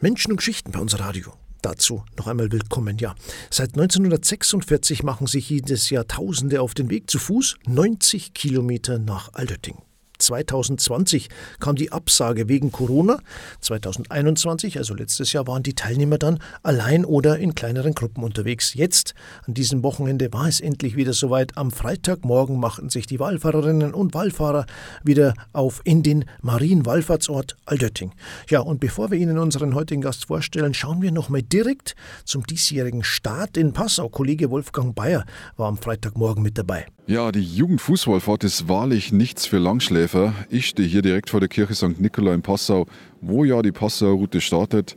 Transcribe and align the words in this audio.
Menschen 0.00 0.30
und 0.30 0.36
Geschichten 0.36 0.70
bei 0.70 0.78
uns 0.78 0.98
Radio. 0.98 1.32
Dazu 1.60 2.04
noch 2.16 2.28
einmal 2.28 2.52
willkommen. 2.52 2.98
Ja, 2.98 3.16
seit 3.50 3.70
1946 3.70 5.02
machen 5.02 5.26
sich 5.26 5.50
jedes 5.50 5.90
Jahr 5.90 6.06
Tausende 6.06 6.60
auf 6.60 6.74
den 6.74 6.88
Weg 6.88 7.10
zu 7.10 7.18
Fuß 7.18 7.56
90 7.66 8.32
Kilometer 8.32 8.98
nach 8.98 9.34
Altötting. 9.34 9.78
2020 10.18 11.28
kam 11.60 11.76
die 11.76 11.92
Absage 11.92 12.48
wegen 12.48 12.72
Corona. 12.72 13.18
2021, 13.60 14.78
also 14.78 14.94
letztes 14.94 15.32
Jahr, 15.32 15.46
waren 15.46 15.62
die 15.62 15.74
Teilnehmer 15.74 16.18
dann 16.18 16.40
allein 16.62 17.04
oder 17.04 17.38
in 17.38 17.54
kleineren 17.54 17.94
Gruppen 17.94 18.24
unterwegs. 18.24 18.74
Jetzt, 18.74 19.14
an 19.46 19.54
diesem 19.54 19.82
Wochenende, 19.82 20.32
war 20.32 20.48
es 20.48 20.60
endlich 20.60 20.96
wieder 20.96 21.12
soweit. 21.12 21.56
Am 21.56 21.70
Freitagmorgen 21.70 22.58
machten 22.58 22.90
sich 22.90 23.06
die 23.06 23.20
Wallfahrerinnen 23.20 23.94
und 23.94 24.14
Wallfahrer 24.14 24.66
wieder 25.04 25.34
auf 25.52 25.80
in 25.84 26.02
den 26.02 26.24
Marienwallfahrtsort 26.42 27.56
Aldötting. 27.64 28.12
Ja, 28.48 28.60
und 28.60 28.80
bevor 28.80 29.10
wir 29.10 29.18
Ihnen 29.18 29.38
unseren 29.38 29.74
heutigen 29.74 30.02
Gast 30.02 30.26
vorstellen, 30.26 30.74
schauen 30.74 31.02
wir 31.02 31.12
nochmal 31.12 31.42
direkt 31.42 31.94
zum 32.24 32.44
diesjährigen 32.44 33.04
Start 33.04 33.56
in 33.56 33.72
Passau. 33.72 34.08
Kollege 34.08 34.50
Wolfgang 34.50 34.94
Bayer 34.94 35.24
war 35.56 35.68
am 35.68 35.78
Freitagmorgen 35.78 36.42
mit 36.42 36.58
dabei. 36.58 36.86
Ja, 37.08 37.32
die 37.32 37.42
Jugendfußballfahrt 37.42 38.44
ist 38.44 38.68
wahrlich 38.68 39.12
nichts 39.12 39.46
für 39.46 39.56
Langschläfer. 39.56 40.34
Ich 40.50 40.66
stehe 40.66 40.86
hier 40.86 41.00
direkt 41.00 41.30
vor 41.30 41.40
der 41.40 41.48
Kirche 41.48 41.74
St. 41.74 41.98
Nikolai 41.98 42.34
in 42.34 42.42
Passau, 42.42 42.86
wo 43.22 43.44
ja 43.46 43.62
die 43.62 43.72
Passauer 43.72 44.10
Route 44.12 44.42
startet. 44.42 44.94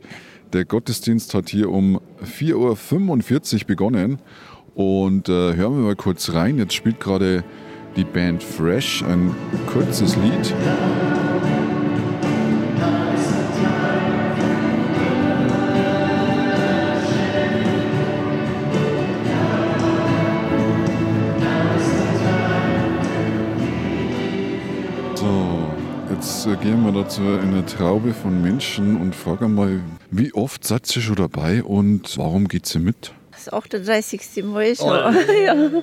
Der 0.52 0.66
Gottesdienst 0.66 1.32
hat 1.32 1.48
hier 1.48 1.70
um 1.70 2.02
4.45 2.22 3.62
Uhr 3.62 3.66
begonnen. 3.66 4.18
Und 4.74 5.30
äh, 5.30 5.56
hören 5.56 5.74
wir 5.78 5.84
mal 5.86 5.96
kurz 5.96 6.34
rein. 6.34 6.58
Jetzt 6.58 6.74
spielt 6.74 7.00
gerade 7.00 7.44
die 7.96 8.04
Band 8.04 8.42
Fresh 8.42 9.02
ein 9.04 9.34
kurzes 9.72 10.14
Lied. 10.16 10.54
Gehen 26.62 26.84
wir 26.84 26.92
dazu 26.92 27.22
in 27.22 27.48
eine 27.48 27.66
Traube 27.66 28.14
von 28.14 28.40
Menschen 28.40 28.96
und 28.96 29.16
fragen 29.16 29.52
mal, 29.56 29.80
wie 30.12 30.32
oft 30.32 30.64
seid 30.64 30.94
ihr 30.94 31.02
schon 31.02 31.16
dabei 31.16 31.64
und 31.64 32.16
warum 32.16 32.46
geht 32.46 32.72
ihr 32.76 32.80
mit? 32.80 33.12
Das 33.32 33.52
38. 33.52 34.44
Mal 34.44 34.76
schon. 34.76 34.86
Oh. 34.88 35.12
ja. 35.44 35.82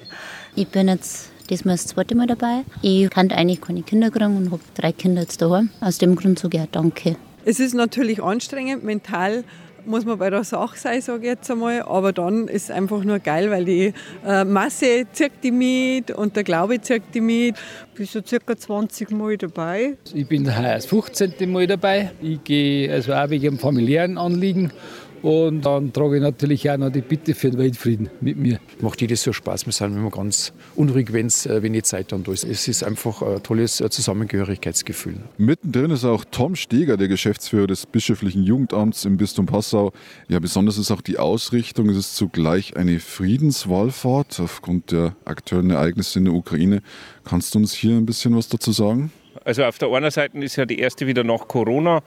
Ich 0.55 0.69
bin 0.69 0.87
jetzt 0.87 1.31
diesmal 1.49 1.73
das 1.73 1.87
zweite 1.87 2.15
Mal 2.15 2.27
dabei. 2.27 2.63
Ich 2.81 3.09
kann 3.09 3.29
eigentlich 3.31 3.59
keine 3.59 3.83
Kinder 3.83 4.09
kriegen 4.09 4.37
und 4.37 4.51
habe 4.51 4.61
drei 4.73 4.93
Kinder 4.93 5.23
jetzt 5.23 5.41
daheim. 5.41 5.69
Aus 5.81 5.97
dem 5.97 6.15
Grund 6.15 6.39
sage 6.39 6.55
ich 6.55 6.63
auch 6.63 6.69
danke. 6.71 7.17
Es 7.43 7.59
ist 7.59 7.73
natürlich 7.73 8.23
anstrengend, 8.23 8.85
mental 8.85 9.43
muss 9.85 10.05
man 10.05 10.17
bei 10.17 10.29
der 10.29 10.43
Sache 10.43 10.77
sein, 10.77 11.01
sage 11.01 11.23
ich 11.23 11.29
jetzt 11.29 11.49
einmal. 11.49 11.81
Aber 11.83 12.13
dann 12.13 12.47
ist 12.47 12.65
es 12.65 12.71
einfach 12.71 13.03
nur 13.03 13.19
geil, 13.19 13.49
weil 13.49 13.65
die 13.65 13.93
äh, 14.25 14.43
Masse 14.43 15.05
zirkt 15.11 15.43
die 15.43 15.51
mit 15.51 16.11
und 16.11 16.35
der 16.35 16.43
Glaube 16.43 16.79
zirkt 16.81 17.13
die 17.15 17.21
mit. 17.21 17.55
Ich 17.91 17.97
bin 17.97 18.07
schon 18.07 18.25
circa 18.25 18.55
20 18.55 19.11
Mal 19.11 19.37
dabei. 19.37 19.97
Ich 20.13 20.27
bin 20.27 20.45
heuer 20.47 20.75
das 20.75 20.85
15. 20.85 21.51
Mal 21.51 21.67
dabei. 21.67 22.11
Ich 22.21 22.43
gehe 22.43 22.91
also 22.91 23.13
auch 23.13 23.29
wegen 23.29 23.59
familiären 23.59 24.17
Anliegen 24.17 24.71
und 25.21 25.61
dann 25.61 25.93
trage 25.93 26.17
ich 26.17 26.21
natürlich 26.21 26.69
auch 26.69 26.77
noch 26.77 26.89
die 26.89 27.01
Bitte 27.01 27.33
für 27.33 27.49
den 27.51 27.59
Weltfrieden 27.59 28.09
mit 28.21 28.37
mir. 28.37 28.59
Macht 28.81 29.01
jedes 29.01 29.23
so 29.23 29.33
Spaß. 29.33 29.65
Wir 29.65 29.73
sind 29.73 29.95
immer 29.95 30.09
ganz 30.09 30.53
unruhig, 30.75 31.11
wenn 31.13 31.27
es 31.27 31.45
äh, 31.45 31.61
wenig 31.61 31.83
Zeit 31.83 32.11
dann 32.11 32.23
da 32.23 32.31
ist. 32.31 32.43
Es 32.43 32.67
ist 32.67 32.83
einfach 32.83 33.21
ein 33.21 33.43
tolles 33.43 33.81
äh, 33.81 33.89
Zusammengehörigkeitsgefühl. 33.89 35.15
Mittendrin 35.37 35.91
ist 35.91 36.05
auch 36.05 36.25
Tom 36.29 36.55
Steger, 36.55 36.97
der 36.97 37.07
Geschäftsführer 37.07 37.67
des 37.67 37.85
bischöflichen 37.85 38.43
Jugendamts 38.43 39.05
im 39.05 39.17
Bistum 39.17 39.45
Passau. 39.45 39.91
Ja, 40.27 40.39
besonders 40.39 40.77
ist 40.77 40.91
auch 40.91 41.01
die 41.01 41.17
Ausrichtung. 41.17 41.89
Es 41.89 41.97
ist 41.97 42.15
zugleich 42.15 42.77
eine 42.77 42.99
Friedenswallfahrt 42.99 44.39
aufgrund 44.39 44.91
der 44.91 45.15
aktuellen 45.25 45.71
Ereignisse 45.71 46.19
in 46.19 46.25
der 46.25 46.33
Ukraine. 46.33 46.81
Kannst 47.23 47.53
du 47.55 47.59
uns 47.59 47.73
hier 47.73 47.95
ein 47.95 48.05
bisschen 48.05 48.35
was 48.35 48.47
dazu 48.47 48.71
sagen? 48.71 49.11
Also 49.49 49.63
auf 49.63 49.79
der 49.79 49.91
einen 49.91 50.11
Seite 50.11 50.37
ist 50.37 50.57
ja 50.57 50.67
die 50.67 50.77
erste 50.77 51.07
wieder 51.07 51.23
nach 51.23 51.47
Corona, 51.47 52.03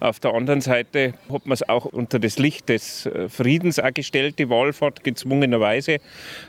auf 0.00 0.18
der 0.18 0.32
anderen 0.32 0.62
Seite 0.62 1.12
hat 1.30 1.44
man 1.44 1.52
es 1.52 1.68
auch 1.68 1.84
unter 1.84 2.18
das 2.18 2.38
Licht 2.38 2.70
des 2.70 3.04
äh, 3.04 3.28
Friedens 3.28 3.78
auch 3.78 3.92
gestellt, 3.92 4.38
die 4.38 4.48
Wallfahrt 4.48 5.04
gezwungenerweise. 5.04 5.98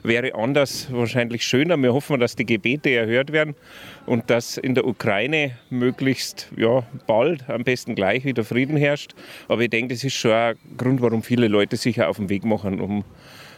Wäre 0.04 0.36
anders 0.36 0.88
wahrscheinlich 0.90 1.44
schöner. 1.44 1.76
Wir 1.76 1.94
hoffen, 1.94 2.22
dass 2.22 2.38
die 2.38 2.46
Gebete 2.46 2.92
erhört 2.92 3.34
werden 3.34 3.56
und 4.06 4.30
dass 4.30 4.56
in 4.56 4.74
der 4.74 4.88
Ukraine 4.88 5.58
möglichst 5.70 6.48
ja, 6.56 6.84
bald, 7.08 7.50
am 7.50 7.66
besten 7.66 7.94
gleich 7.96 8.24
wieder 8.24 8.46
Frieden 8.46 8.78
herrscht. 8.78 9.16
Aber 9.50 9.64
ich 9.64 9.70
denke, 9.70 9.96
das 9.96 10.06
ist 10.06 10.14
schon 10.14 10.32
ein 10.32 10.56
Grund, 10.78 11.02
warum 11.02 11.24
viele 11.24 11.50
Leute 11.50 11.76
sich 11.76 12.02
auf 12.02 12.16
den 12.16 12.30
Weg 12.30 12.46
machen, 12.46 12.80
um 12.80 13.04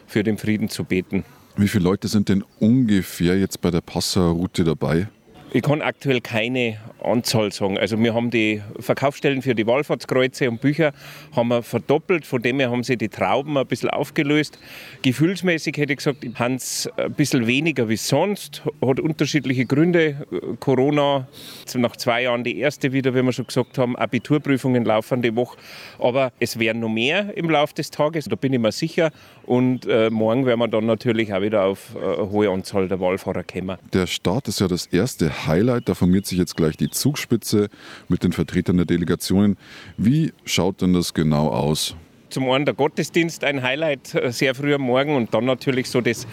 für 0.08 0.24
den 0.24 0.40
Frieden 0.40 0.70
zu 0.70 0.86
beten. 0.86 1.24
Wie 1.56 1.68
viele 1.68 1.84
Leute 1.84 2.08
sind 2.08 2.30
denn 2.30 2.44
ungefähr 2.60 3.38
jetzt 3.38 3.62
bei 3.62 3.70
der 3.70 3.82
Passauer 3.82 4.32
Route 4.32 4.64
dabei? 4.64 5.08
Ich 5.52 5.64
kann 5.64 5.82
aktuell 5.82 6.22
keine 6.22 6.78
Anzahl 7.04 7.52
sagen. 7.52 7.78
Also 7.78 8.00
wir 8.00 8.14
haben 8.14 8.30
die 8.30 8.62
Verkaufsstellen 8.80 9.42
für 9.42 9.56
die 9.56 9.66
Wallfahrtskreuze 9.66 10.50
und 10.50 10.62
Bücher 10.62 10.94
haben 11.36 11.50
wir 11.50 11.64
verdoppelt. 11.64 12.26
Von 12.26 12.42
dem 12.42 12.60
her 12.60 12.72
haben 12.72 12.84
sie 12.84 12.98
die 12.98 13.10
Trauben 13.10 13.58
ein 13.58 13.68
bisschen 13.68 13.90
aufgelöst. 13.90 14.60
Gefühlsmäßig 15.02 15.78
hätte 15.78 15.94
ich 15.94 15.98
gesagt, 15.98 16.26
haben 16.36 16.56
es 16.56 16.90
ein 16.98 17.14
bisschen 17.14 17.48
weniger 17.48 17.90
wie 17.90 17.98
sonst. 17.98 18.64
Hat 18.86 19.00
unterschiedliche 19.00 19.66
Gründe. 19.66 20.28
Corona, 20.60 21.28
nach 21.76 21.96
zwei 21.96 22.24
Jahren 22.24 22.44
die 22.44 22.60
erste 22.60 22.92
wieder, 22.92 23.14
wie 23.16 23.22
wir 23.22 23.34
schon 23.34 23.48
gesagt 23.48 23.78
haben. 23.78 23.96
Abiturprüfungen 23.96 24.86
laufen 24.86 25.22
die 25.22 25.36
Woche. 25.36 25.58
Aber 26.00 26.32
es 26.40 26.60
werden 26.60 26.82
noch 26.82 26.90
mehr 26.90 27.36
im 27.38 27.50
Laufe 27.50 27.74
des 27.74 27.92
Tages, 27.92 28.26
da 28.26 28.36
bin 28.36 28.54
ich 28.54 28.60
mir 28.60 28.72
sicher. 28.72 29.12
Und 29.46 29.88
äh, 29.88 30.10
morgen 30.10 30.46
werden 30.46 30.60
wir 30.60 30.68
dann 30.68 30.86
natürlich 30.86 31.34
auch 31.34 31.42
wieder 31.42 31.64
auf 31.64 31.96
äh, 31.96 32.00
eine 32.00 32.30
hohe 32.30 32.50
Anzahl 32.50 32.88
der 32.88 33.00
Wallfahrer 33.00 33.44
kommen. 33.44 33.78
Der 33.94 34.06
Start 34.06 34.48
ist 34.48 34.60
ja 34.60 34.68
das 34.68 34.86
erste 34.88 35.48
Highlight. 35.48 35.90
Da 35.90 35.96
formiert 35.96 36.26
sich 36.26 36.38
jetzt 36.38 36.56
gleich 36.56 36.78
die 36.78 36.89
Zugspitze 36.90 37.70
mit 38.08 38.24
den 38.24 38.34
Vertretern 38.34 38.78
der 38.78 38.86
Delegationen. 38.86 39.58
Wie 39.98 40.34
schaut 40.46 40.82
denn 40.82 40.94
das 40.94 41.14
genau 41.14 41.50
aus? 41.50 41.96
Zum 42.30 42.50
einen 42.50 42.66
der 42.66 42.76
Gottesdienst, 42.76 43.44
ein 43.44 43.64
Highlight 43.64 44.14
äh, 44.14 44.32
sehr 44.32 44.54
früh 44.54 44.74
am 44.74 44.82
Morgen 44.82 45.16
und 45.16 45.34
dann 45.34 45.46
natürlich 45.46 45.90
so 45.90 46.02
das 46.02 46.28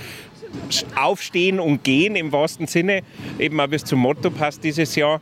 Aufstehen 0.94 1.60
und 1.60 1.84
Gehen 1.84 2.16
im 2.16 2.32
wahrsten 2.32 2.66
Sinne, 2.66 3.02
eben 3.38 3.60
auch 3.60 3.68
bis 3.68 3.84
zum 3.84 4.00
Motto 4.00 4.30
passt 4.30 4.64
dieses 4.64 4.94
Jahr. 4.94 5.20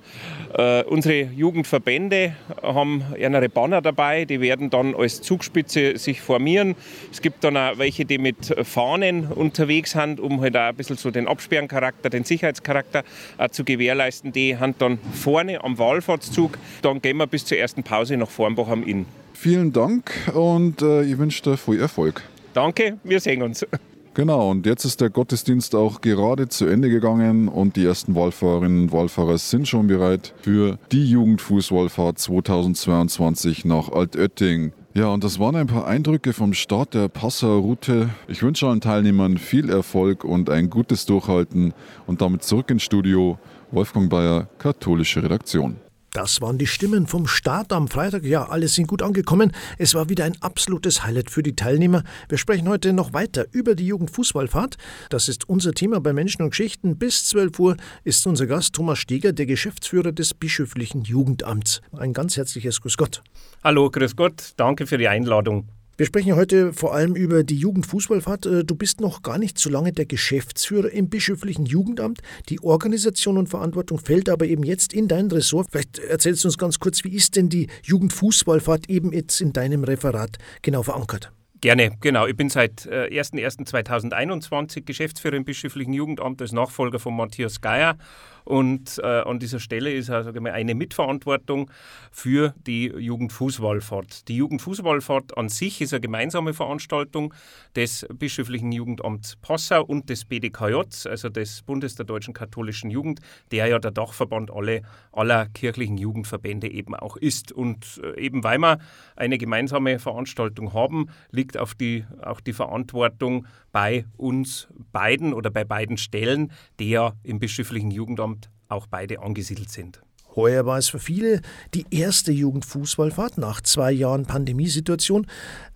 Äh, 0.57 0.85
unsere 0.85 1.23
Jugendverbände 1.23 2.37
haben 2.63 3.03
eine 3.21 3.49
Banner 3.49 3.83
dabei, 3.83 4.25
die 4.25 4.41
werden 4.41 4.71
dann 4.71 4.95
als 4.95 5.21
Zugspitze 5.21 5.99
sich 5.99 6.21
formieren. 6.21 6.77
Es 7.11 7.21
gibt 7.21 7.43
dann 7.43 7.57
auch 7.57 7.79
welche, 7.79 8.05
die 8.05 8.19
mit 8.19 8.55
Fahnen 8.63 9.27
unterwegs 9.27 9.93
sind, 9.93 10.21
um 10.21 10.41
halt 10.41 10.57
auch 10.57 10.69
ein 10.69 10.77
bisschen 10.77 10.97
so 10.97 11.11
den 11.11 11.27
Absperrencharakter, 11.27 12.09
den 12.09 12.23
Sicherheitscharakter 12.23 13.03
äh, 13.39 13.49
zu 13.49 13.65
gewährleisten. 13.65 14.31
Die 14.31 14.57
haben 14.57 14.75
dann 14.79 14.99
vorne 15.13 15.65
am 15.65 15.77
Wallfahrtszug. 15.79 16.57
Dann 16.83 17.03
gehen 17.03 17.17
wir 17.17 17.27
bis 17.27 17.45
zur 17.45 17.59
ersten 17.59 17.83
Pause 17.83 18.17
nach 18.17 18.31
Vornbach 18.31 18.69
am 18.69 18.85
Inn. 18.85 19.07
Vielen 19.33 19.73
Dank 19.73 20.13
und 20.33 20.83
äh, 20.83 21.03
ich 21.03 21.19
wünsche 21.19 21.43
dir 21.43 21.57
viel 21.57 21.81
Erfolg. 21.81 22.23
Danke, 22.53 22.99
wir 23.03 23.19
sehen 23.19 23.43
uns. 23.43 23.67
Genau, 24.15 24.49
und 24.49 24.65
jetzt 24.65 24.85
ist 24.85 25.01
der 25.01 25.11
Gottesdienst 25.11 25.75
auch 25.75 26.01
gerade 26.01 26.49
zu 26.49 26.67
Ende 26.67 26.89
gegangen 26.89 27.49
und 27.49 27.75
die 27.75 27.85
ersten 27.85 28.15
Wallfahrerinnen 28.15 28.85
und 28.85 28.93
Wallfahrer 28.93 29.39
sind 29.39 29.67
schon 29.67 29.89
bereit 29.89 30.33
für 30.41 30.79
die 30.93 31.11
Jugendfußwallfahrt 31.11 32.21
2022 32.21 33.65
nach 33.65 33.91
Altötting. 33.91 34.73
Ja, 34.95 35.09
und 35.09 35.25
das 35.25 35.41
waren 35.41 35.57
ein 35.57 35.67
paar 35.67 35.89
Eindrücke 35.89 36.33
vom 36.33 36.55
Start 36.55 36.95
der 36.95 37.09
Passauer 37.09 37.61
Route. 37.61 38.11
Ich 38.29 38.45
wünsche 38.45 38.69
allen 38.69 38.81
Teilnehmern 38.81 39.37
viel 39.37 39.69
Erfolg 39.69 40.23
und 40.23 40.49
ein 40.49 40.71
gutes 40.71 41.07
Durchhalten 41.07 41.75
und 42.07 42.21
damit 42.21 42.45
zurück 42.45 42.71
ins 42.71 42.85
Studio. 42.85 43.37
Wolfgang 43.73 44.09
Bayer, 44.09 44.47
katholische 44.59 45.25
Redaktion. 45.25 45.75
Das 46.15 46.41
waren 46.41 46.59
die 46.59 46.69
Stimmen 46.69 47.09
vom 47.09 47.27
Start 47.27 47.73
am 47.73 47.89
Freitag. 47.89 48.25
Ja, 48.25 48.49
alle 48.49 48.69
sind 48.69 48.87
gut 48.87 49.03
angekommen. 49.03 49.51
Es 49.79 49.95
war 49.95 50.09
wieder 50.09 50.25
ein 50.25 50.41
absolutes 50.43 51.03
Highlight 51.03 51.29
für 51.29 51.43
die 51.43 51.57
Teilnehmer. 51.57 52.05
Wir 52.29 52.39
sprechen 52.39 52.69
heute 52.69 52.93
noch 52.93 53.13
weiter 53.13 53.47
über 53.51 53.75
die 53.75 53.89
Jugendfußballfahrt. 53.89 54.77
Das 55.11 55.29
ist 55.29 55.49
unser 55.49 55.73
Thema 55.73 55.99
bei 55.99 56.13
Menschen 56.13 56.43
und 56.43 56.51
Geschichten. 56.51 56.99
Bis 56.99 57.25
12 57.27 57.59
Uhr 57.59 57.77
ist 58.05 58.25
unser 58.29 58.47
Gast 58.47 58.75
Thomas 58.75 59.01
Steger, 59.01 59.33
der 59.33 59.47
Geschäftsführer 59.47 60.13
des 60.13 60.35
bischöflichen 60.35 61.03
Jugendamts. 61.03 61.81
Ein 61.91 62.13
ganz 62.13 62.37
herzliches 62.37 62.81
Grüß 62.81 62.97
Gott. 62.97 63.25
Hallo, 63.65 63.91
Grüß 63.91 64.15
Gott. 64.15 64.53
Danke 64.57 64.87
für 64.87 64.99
die 64.99 65.09
Einladung. 65.09 65.69
Wir 65.97 66.07
sprechen 66.07 66.35
heute 66.35 66.73
vor 66.73 66.93
allem 66.93 67.15
über 67.15 67.45
die 67.45 67.57
Jugendfußballfahrt. 67.57 68.47
Äh, 68.47 68.65
du 68.65 68.75
bist 68.75 69.01
noch 69.01 69.23
gar 69.23 69.39
nicht 69.39 69.61
so 69.61 69.71
lange 69.71 69.93
der 69.93 70.07
Geschäftsführer 70.07 70.91
im 70.91 71.09
bischöflichen 71.09 71.67
Jugendamt. 71.67 72.21
Die 72.49 72.61
Organisation 72.61 73.39
und 73.39 73.49
Verantwortung 73.49 74.01
fällt 74.01 74.29
aber 74.29 74.47
eben 74.47 74.65
jetzt 74.65 74.93
in 74.93 75.07
dein 75.07 75.31
Ressort. 75.31 75.69
Vielleicht 75.71 76.01
erzählst 76.01 76.43
du 76.43 76.49
uns 76.49 76.59
ganz 76.59 76.81
kurz, 76.81 77.05
wie 77.05 77.15
ist 77.15 77.37
denn 77.37 77.49
die 77.49 77.69
Jugendfußballfahrt 77.85 78.91
eben 78.91 79.13
jetzt 79.13 79.41
in 79.41 79.53
deinem 79.53 79.85
Referat 79.85 80.39
genau 80.63 80.83
verankert? 80.83 81.31
Gerne, 81.61 81.93
genau. 82.01 82.27
Ich 82.27 82.37
bin 82.37 82.51
seit 82.51 82.89
01.01.2021 82.89 84.79
äh, 84.79 84.81
Geschäftsführer 84.81 85.37
im 85.37 85.45
bischöflichen 85.45 85.95
Jugendamt 85.95 86.43
als 86.43 86.51
Nachfolger 86.51 86.99
von 86.99 87.15
Matthias 87.15 87.61
Geier 87.61 87.97
Und 88.45 89.01
äh, 89.03 89.07
an 89.07 89.39
dieser 89.39 89.59
Stelle 89.59 89.93
ist 89.93 90.11
also 90.11 90.31
eine 90.31 90.75
Mitverantwortung 90.75 91.71
für 92.13 92.55
die 92.67 92.87
Jugendfußballfahrt. 92.87 94.29
Die 94.29 94.37
Jugendfußballfahrt 94.37 95.37
an 95.39 95.49
sich 95.49 95.81
ist 95.81 95.95
eine 95.95 96.03
gemeinsame 96.03 96.53
Veranstaltung 96.53 97.33
des 97.75 98.07
Bischöflichen 98.13 98.71
Jugendamts 98.71 99.37
Passau 99.37 99.83
und 99.85 100.11
des 100.11 100.27
BDKJ, 100.27 100.75
also 101.09 101.29
des 101.31 101.63
Bundes 101.63 101.95
der 101.95 102.05
Deutschen 102.05 102.35
Katholischen 102.35 102.91
Jugend, 102.91 103.21
der 103.51 103.67
ja 103.67 103.79
der 103.79 103.91
Dachverband 103.91 104.51
alle, 104.51 104.83
aller 105.13 105.47
kirchlichen 105.47 105.97
Jugendverbände 105.97 106.71
eben 106.71 106.95
auch 106.95 107.17
ist. 107.17 107.51
Und 107.51 108.01
äh, 108.03 108.21
eben 108.21 108.45
weil 108.45 108.59
wir 108.59 108.79
eine 109.17 109.39
gemeinsame 109.39 109.99
Veranstaltung 109.99 110.75
haben, 110.75 111.09
liegt 111.31 111.57
auf 111.57 111.75
die, 111.75 112.05
auch 112.23 112.41
die 112.41 112.53
Verantwortung 112.53 113.47
bei 113.73 114.05
uns 114.17 114.69
beiden 114.93 115.33
oder 115.35 115.51
bei 115.51 115.65
beiden 115.65 115.97
Stellen, 115.97 116.53
ja 116.81 117.15
im 117.23 117.41
Bischöflichen 117.41 117.91
Jugendamt 117.91 118.34
auch 118.69 118.87
beide 118.87 119.21
angesiedelt 119.21 119.71
sind. 119.71 120.01
Heuer 120.37 120.67
war 120.67 120.79
es 120.79 120.89
für 120.89 120.99
viele 120.99 121.41
die 121.75 121.87
erste 121.91 122.33
Jugendfußballfahrt 122.33 123.39
nach 123.39 123.61
zwei 123.61 123.93
Jahren 123.93 124.27
Pandemiesituation. 124.27 125.27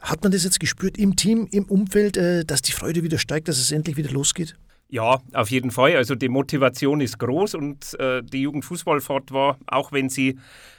Hat 0.00 0.23
man 0.23 0.32
das 0.32 0.44
jetzt 0.44 0.58
gespürt 0.58 0.99
im 0.99 1.17
Team, 1.17 1.49
im 1.52 1.64
Umfeld, 1.64 2.17
äh, 2.17 2.44
dass 2.44 2.62
die 2.62 2.73
Freude 2.73 3.02
wieder 3.02 3.19
steigt, 3.19 3.49
dass 3.49 3.58
es 3.58 3.70
endlich 3.70 3.96
wieder 3.96 4.11
losgeht? 4.11 4.56
Ja, 4.90 5.20
auf 5.35 5.50
jeden 5.50 5.70
Fall. 5.70 5.96
Also 5.96 6.14
die 6.14 6.31
Motivation 6.31 7.00
ist 7.00 7.19
groß 7.19 7.55
und 7.55 7.99
äh, 8.00 8.23
die 8.23 8.40
Jugendfußballfahrt 8.43 9.32
war, 9.32 9.58
auch 9.67 9.93
wenn 9.93 10.08
sie 10.08 10.38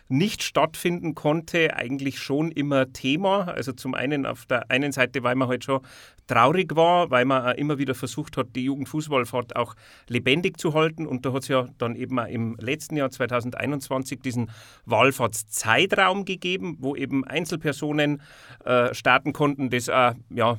nicht 0.09 0.43
stattfinden 0.43 1.15
konnte, 1.15 1.75
eigentlich 1.75 2.19
schon 2.19 2.51
immer 2.51 2.91
Thema. 2.91 3.47
Also 3.47 3.71
zum 3.71 3.93
einen 3.93 4.25
auf 4.25 4.45
der 4.45 4.69
einen 4.69 4.91
Seite, 4.91 5.23
weil 5.23 5.35
man 5.35 5.47
halt 5.47 5.63
schon 5.63 5.81
traurig 6.27 6.75
war, 6.75 7.09
weil 7.09 7.25
man 7.25 7.55
immer 7.55 7.77
wieder 7.77 7.95
versucht 7.95 8.37
hat, 8.37 8.55
die 8.55 8.63
Jugendfußballfahrt 8.63 9.55
auch 9.55 9.75
lebendig 10.07 10.57
zu 10.59 10.73
halten. 10.73 11.07
Und 11.07 11.25
da 11.25 11.33
hat 11.33 11.43
es 11.43 11.47
ja 11.47 11.67
dann 11.77 11.95
eben 11.95 12.19
auch 12.19 12.27
im 12.27 12.55
letzten 12.59 12.97
Jahr 12.97 13.09
2021 13.09 14.19
diesen 14.19 14.49
Wahlfahrtszeitraum 14.85 16.25
gegeben, 16.25 16.77
wo 16.79 16.95
eben 16.95 17.23
Einzelpersonen 17.25 18.21
äh, 18.65 18.93
starten 18.93 19.33
konnten, 19.33 19.69
das 19.69 19.89
auch, 19.89 20.13
ja, 20.29 20.57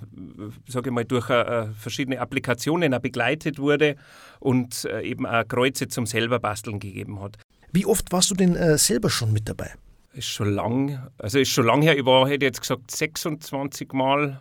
sage 0.67 0.91
ich 0.91 0.95
mal, 0.95 1.05
durch 1.05 1.31
äh, 1.31 1.69
verschiedene 1.73 2.21
Applikationen 2.21 2.95
auch 2.95 3.01
begleitet 3.01 3.59
wurde 3.59 3.97
und 4.39 4.85
äh, 4.85 5.03
eben 5.03 5.27
auch 5.27 5.47
Kreuze 5.47 5.89
zum 5.89 6.07
selber 6.07 6.39
basteln 6.39 6.79
gegeben 6.81 7.21
hat. 7.21 7.39
Wie 7.73 7.87
oft 7.87 8.11
warst 8.13 8.31
du 8.31 8.35
denn 8.35 8.57
äh, 8.57 8.79
selber 8.79 9.11
schon 9.11 9.33
mit 9.33 9.49
dabei? 9.49 9.73
Ist 10.13 10.27
schon 10.27 10.53
lang, 10.53 11.09
also 11.19 11.39
ist 11.39 11.51
schon 11.51 11.67
lang 11.67 11.83
her. 11.83 11.97
Ich 11.97 12.05
war, 12.05 12.29
hätte 12.29 12.45
jetzt 12.45 12.61
gesagt, 12.61 12.91
26 12.91 13.93
Mal 13.93 14.41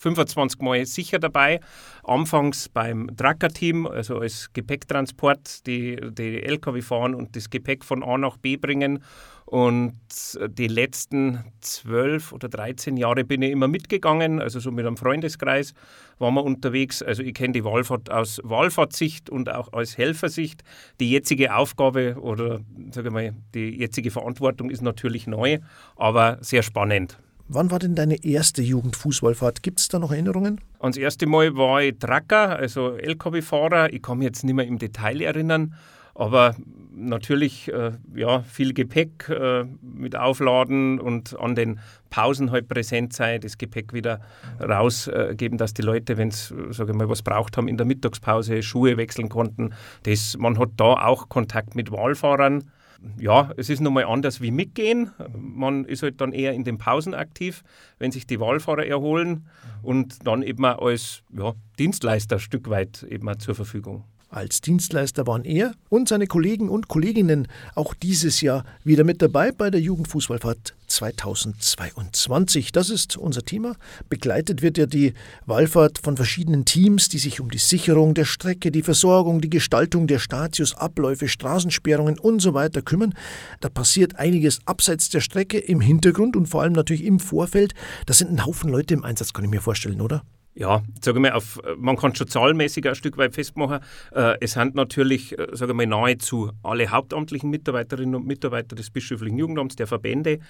25 0.00 0.60
Mal 0.60 0.84
sicher 0.86 1.18
dabei. 1.18 1.60
Anfangs 2.02 2.68
beim 2.68 3.10
Tracker-Team, 3.16 3.86
also 3.86 4.18
als 4.18 4.52
Gepäcktransport, 4.52 5.66
die, 5.66 5.98
die 6.10 6.42
LKW 6.42 6.80
fahren 6.80 7.14
und 7.14 7.36
das 7.36 7.50
Gepäck 7.50 7.84
von 7.84 8.02
A 8.02 8.16
nach 8.18 8.36
B 8.38 8.56
bringen. 8.56 9.04
Und 9.44 9.98
die 10.46 10.68
letzten 10.68 11.44
zwölf 11.60 12.32
oder 12.32 12.48
13 12.48 12.96
Jahre 12.96 13.24
bin 13.24 13.42
ich 13.42 13.50
immer 13.50 13.66
mitgegangen, 13.66 14.40
also 14.40 14.60
so 14.60 14.70
mit 14.70 14.86
einem 14.86 14.96
Freundeskreis 14.96 15.74
waren 16.18 16.34
wir 16.34 16.44
unterwegs. 16.44 17.02
Also 17.02 17.24
ich 17.24 17.34
kenne 17.34 17.54
die 17.54 17.64
Wallfahrt 17.64 18.10
aus 18.10 18.40
Wallfahrtsicht 18.44 19.28
und 19.28 19.50
auch 19.50 19.72
aus 19.72 19.98
Helfersicht. 19.98 20.62
Die 21.00 21.10
jetzige 21.10 21.54
Aufgabe 21.54 22.16
oder 22.20 22.60
sage 22.92 23.10
mal, 23.10 23.34
die 23.54 23.76
jetzige 23.76 24.12
Verantwortung 24.12 24.70
ist 24.70 24.82
natürlich 24.82 25.26
neu, 25.26 25.58
aber 25.96 26.38
sehr 26.42 26.62
spannend. 26.62 27.18
Wann 27.52 27.72
war 27.72 27.80
denn 27.80 27.96
deine 27.96 28.24
erste 28.24 28.62
Jugendfußballfahrt? 28.62 29.64
Gibt 29.64 29.80
es 29.80 29.88
da 29.88 29.98
noch 29.98 30.12
Erinnerungen? 30.12 30.60
Das 30.80 30.96
erste 30.96 31.26
Mal 31.26 31.56
war 31.56 31.82
ich 31.82 31.98
Tracker, 31.98 32.50
also 32.56 32.96
LKW-Fahrer. 32.96 33.92
Ich 33.92 34.00
kann 34.02 34.18
mich 34.18 34.26
jetzt 34.26 34.44
nicht 34.44 34.54
mehr 34.54 34.68
im 34.68 34.78
Detail 34.78 35.20
erinnern, 35.20 35.74
aber 36.14 36.54
natürlich 36.94 37.66
äh, 37.72 37.90
ja, 38.14 38.42
viel 38.42 38.72
Gepäck 38.72 39.28
äh, 39.28 39.64
mit 39.82 40.14
Aufladen 40.14 41.00
und 41.00 41.36
an 41.40 41.56
den 41.56 41.80
Pausen 42.08 42.52
halt 42.52 42.68
präsent 42.68 43.14
sein, 43.14 43.40
das 43.40 43.58
Gepäck 43.58 43.92
wieder 43.92 44.20
rausgeben, 44.60 45.56
äh, 45.56 45.58
dass 45.58 45.74
die 45.74 45.82
Leute, 45.82 46.18
wenn 46.18 46.30
sie 46.30 46.54
was 46.54 47.22
braucht 47.22 47.56
haben, 47.56 47.66
in 47.66 47.76
der 47.76 47.86
Mittagspause 47.86 48.62
Schuhe 48.62 48.96
wechseln 48.96 49.28
konnten. 49.28 49.74
Das, 50.04 50.36
man 50.38 50.56
hat 50.56 50.70
da 50.76 51.04
auch 51.04 51.28
Kontakt 51.28 51.74
mit 51.74 51.90
Wahlfahrern 51.90 52.70
ja, 53.18 53.50
es 53.56 53.70
ist 53.70 53.80
nochmal 53.80 54.04
anders 54.04 54.40
wie 54.40 54.50
mitgehen. 54.50 55.10
Man 55.38 55.84
ist 55.84 56.02
halt 56.02 56.20
dann 56.20 56.32
eher 56.32 56.52
in 56.52 56.64
den 56.64 56.78
Pausen 56.78 57.14
aktiv, 57.14 57.62
wenn 57.98 58.12
sich 58.12 58.26
die 58.26 58.40
Wahlfahrer 58.40 58.86
erholen 58.86 59.46
und 59.82 60.26
dann 60.26 60.42
eben 60.42 60.64
als 60.64 61.22
ja, 61.32 61.54
Dienstleister 61.78 62.36
ein 62.36 62.40
Stück 62.40 62.68
weit 62.68 63.02
eben 63.04 63.38
zur 63.38 63.54
Verfügung. 63.54 64.04
Als 64.32 64.60
Dienstleister 64.60 65.26
waren 65.26 65.44
er 65.44 65.72
und 65.88 66.08
seine 66.08 66.28
Kollegen 66.28 66.68
und 66.68 66.86
Kolleginnen 66.86 67.48
auch 67.74 67.94
dieses 67.94 68.40
Jahr 68.42 68.64
wieder 68.84 69.02
mit 69.02 69.20
dabei 69.22 69.50
bei 69.50 69.70
der 69.70 69.80
Jugendfußballfahrt 69.80 70.76
2022. 70.86 72.70
Das 72.70 72.90
ist 72.90 73.16
unser 73.16 73.42
Thema. 73.42 73.74
Begleitet 74.08 74.62
wird 74.62 74.78
ja 74.78 74.86
die 74.86 75.14
Wallfahrt 75.46 75.98
von 75.98 76.16
verschiedenen 76.16 76.64
Teams, 76.64 77.08
die 77.08 77.18
sich 77.18 77.40
um 77.40 77.50
die 77.50 77.58
Sicherung 77.58 78.14
der 78.14 78.24
Strecke, 78.24 78.70
die 78.70 78.84
Versorgung, 78.84 79.40
die 79.40 79.50
Gestaltung 79.50 80.06
der 80.06 80.20
Statius, 80.20 80.76
Abläufe, 80.76 81.26
Straßensperrungen 81.26 82.16
und 82.16 82.38
so 82.38 82.54
weiter 82.54 82.82
kümmern. 82.82 83.14
Da 83.58 83.68
passiert 83.68 84.14
einiges 84.14 84.60
abseits 84.64 85.08
der 85.08 85.20
Strecke, 85.20 85.58
im 85.58 85.80
Hintergrund 85.80 86.36
und 86.36 86.46
vor 86.46 86.62
allem 86.62 86.74
natürlich 86.74 87.04
im 87.04 87.18
Vorfeld. 87.18 87.74
Da 88.06 88.14
sind 88.14 88.30
ein 88.30 88.46
Haufen 88.46 88.70
Leute 88.70 88.94
im 88.94 89.04
Einsatz, 89.04 89.32
kann 89.32 89.44
ich 89.44 89.50
mir 89.50 89.60
vorstellen, 89.60 90.00
oder? 90.00 90.22
Ja, 90.54 90.82
sage 91.00 91.20
mal, 91.20 91.32
auf, 91.32 91.60
man 91.76 91.96
kann 91.96 92.16
schon 92.16 92.26
zahlenmäßig 92.26 92.88
ein 92.88 92.96
Stück 92.96 93.16
weit 93.16 93.34
festmachen. 93.34 93.78
Äh, 94.12 94.34
es 94.40 94.52
sind 94.52 94.74
natürlich, 94.74 95.38
äh, 95.38 95.46
sage 95.52 95.74
mal, 95.74 95.86
nahezu 95.86 96.50
alle 96.64 96.90
hauptamtlichen 96.90 97.48
Mitarbeiterinnen 97.50 98.16
und 98.16 98.26
Mitarbeiter 98.26 98.74
des 98.74 98.90
bischöflichen 98.90 99.38
Jugendamts, 99.38 99.76
der 99.76 99.86
Verbände, 99.86 100.40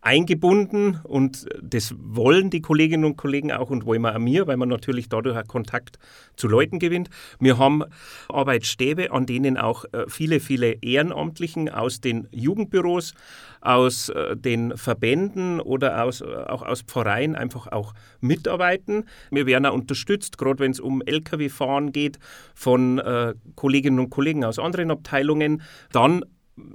eingebunden 0.00 0.98
und 1.04 1.46
das 1.62 1.94
wollen 1.98 2.48
die 2.48 2.62
Kolleginnen 2.62 3.04
und 3.04 3.16
Kollegen 3.16 3.52
auch 3.52 3.68
und 3.68 3.84
wollen 3.84 4.00
wir 4.00 4.14
auch 4.14 4.18
mir, 4.18 4.46
weil 4.46 4.56
man 4.56 4.70
natürlich 4.70 5.10
dadurch 5.10 5.36
auch 5.36 5.46
Kontakt 5.46 5.98
zu 6.36 6.48
Leuten 6.48 6.78
gewinnt. 6.78 7.10
Wir 7.38 7.58
haben 7.58 7.84
Arbeitsstäbe, 8.30 9.12
an 9.12 9.26
denen 9.26 9.58
auch 9.58 9.84
äh, 9.92 10.06
viele, 10.08 10.40
viele 10.40 10.78
Ehrenamtlichen 10.80 11.68
aus 11.68 12.00
den 12.00 12.28
Jugendbüros, 12.30 13.12
aus 13.60 14.08
äh, 14.08 14.36
den 14.36 14.76
Verbänden 14.76 15.60
oder 15.60 16.02
aus, 16.02 16.22
äh, 16.22 16.24
auch 16.24 16.62
aus 16.62 16.80
Pfarreien 16.82 17.36
einfach 17.36 17.66
auch 17.66 17.92
mitarbeiten. 18.20 19.04
Wir 19.30 19.46
auch 19.56 19.72
unterstützt, 19.72 20.38
gerade 20.38 20.58
wenn 20.60 20.72
es 20.72 20.80
um 20.80 21.02
Lkw-Fahren 21.02 21.92
geht, 21.92 22.18
von 22.54 22.98
äh, 22.98 23.34
Kolleginnen 23.54 23.98
und 23.98 24.10
Kollegen 24.10 24.44
aus 24.44 24.58
anderen 24.58 24.90
Abteilungen. 24.90 25.62
Dann 25.92 26.24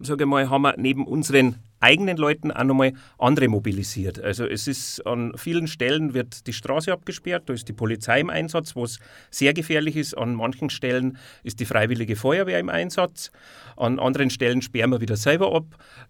sage 0.02 0.24
ich 0.24 0.30
mal, 0.30 0.50
haben 0.50 0.64
wir 0.64 0.76
neben 0.78 1.06
unseren 1.06 1.58
eigenen 1.86 2.18
Leuten 2.18 2.52
auch 2.52 2.64
nochmal 2.64 2.94
andere 3.20 3.48
mobilisiert. 3.48 4.20
Also 4.20 4.46
es 4.46 4.68
ist 4.68 5.06
an 5.06 5.34
vielen 5.36 5.68
Stellen 5.68 6.16
wird 6.16 6.48
die 6.48 6.54
Straße 6.54 6.92
abgesperrt, 6.92 7.44
da 7.46 7.54
ist 7.54 7.70
die 7.70 7.74
Polizei 7.74 8.20
im 8.20 8.32
Einsatz, 8.32 8.76
wo 8.76 8.84
es 8.84 9.00
sehr 9.30 9.54
gefährlich 9.54 9.96
ist. 9.96 10.18
An 10.18 10.34
manchen 10.34 10.72
Stellen 10.72 11.18
ist 11.44 11.60
die 11.60 11.66
Freiwillige 11.66 12.16
Feuerwehr 12.16 12.60
im 12.60 12.70
Einsatz. 12.70 13.32
An 13.78 14.00
anderen 14.00 14.30
Stellen 14.30 14.62
sperren 14.62 14.92
wir 14.92 15.02
wieder 15.02 15.18
selber 15.18 15.54
ab. 15.54 15.66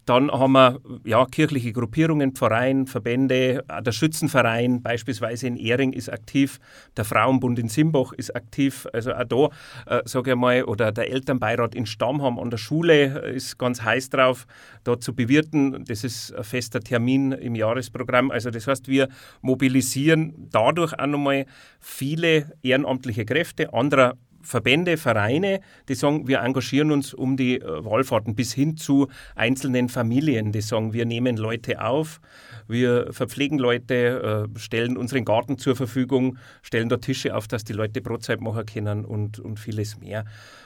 Dann 0.06 0.30
haben 0.30 0.52
wir 0.52 0.80
ja, 1.04 1.26
kirchliche 1.26 1.72
Gruppierungen, 1.72 2.32
Pfarreien, 2.32 2.86
Verbände. 2.86 3.64
Der 3.84 3.92
Schützenverein 3.92 4.82
beispielsweise 4.82 5.48
in 5.48 5.56
Ehring 5.56 5.92
ist 5.92 6.08
aktiv. 6.08 6.58
Der 6.96 7.04
Frauenbund 7.04 7.58
in 7.58 7.68
Simbach 7.68 8.12
ist 8.12 8.34
aktiv. 8.34 8.86
Also 8.92 9.12
auch 9.12 9.24
da, 9.24 9.98
äh, 9.98 10.02
sage 10.04 10.30
ich 10.30 10.36
mal, 10.36 10.64
oder 10.64 10.92
der 10.92 11.10
Elternbeirat 11.10 11.74
in 11.74 11.86
Stammheim 11.86 12.38
an 12.38 12.50
der 12.50 12.58
Schule 12.58 13.18
ist 13.20 13.58
ganz 13.58 13.82
heiß 13.82 14.10
drauf, 14.10 14.46
da 14.84 14.98
zu 14.98 15.14
bewirten. 15.14 15.65
Das 15.84 16.04
ist 16.04 16.34
ein 16.34 16.44
fester 16.44 16.80
Termin 16.80 17.32
im 17.32 17.54
Jahresprogramm. 17.54 18.30
Also 18.30 18.50
das 18.50 18.66
heißt, 18.66 18.88
wir 18.88 19.08
mobilisieren 19.40 20.48
dadurch 20.50 20.98
auch 20.98 21.06
nochmal 21.06 21.46
viele 21.80 22.52
ehrenamtliche 22.62 23.24
Kräfte 23.24 23.72
anderer 23.72 24.16
Verbände, 24.46 24.96
Vereine, 24.96 25.60
die 25.88 25.94
sagen, 25.94 26.28
wir 26.28 26.40
engagieren 26.40 26.92
uns 26.92 27.12
um 27.12 27.36
die 27.36 27.60
äh, 27.60 27.84
Wallfahrten 27.84 28.36
bis 28.36 28.52
hin 28.52 28.76
zu 28.76 29.08
einzelnen 29.34 29.88
Familien, 29.88 30.52
die 30.52 30.60
sagen, 30.60 30.92
wir 30.92 31.04
nehmen 31.04 31.36
Leute 31.36 31.84
auf, 31.84 32.20
wir 32.68 33.12
verpflegen 33.12 33.58
Leute, 33.58 34.48
äh, 34.54 34.58
stellen 34.58 34.96
unseren 34.96 35.24
Garten 35.24 35.58
zur 35.58 35.74
Verfügung, 35.74 36.38
stellen 36.62 36.88
da 36.88 36.98
Tische 36.98 37.34
auf, 37.34 37.48
dass 37.48 37.64
die 37.64 37.72
Leute 37.72 38.00
Brotzeit 38.00 38.40
machen 38.40 38.66
können 38.66 39.04
und, 39.04 39.40
und 39.40 39.58
vieles 39.58 39.98
mehr. 39.98 40.24